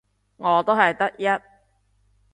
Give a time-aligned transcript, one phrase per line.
[0.37, 1.41] 我都係得一